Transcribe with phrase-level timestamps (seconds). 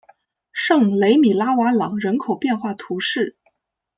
[0.51, 3.37] 圣雷米拉瓦朗人口变化图示